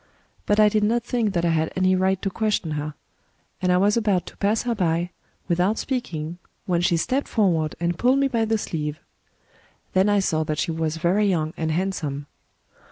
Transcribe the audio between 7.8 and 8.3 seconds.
pulled me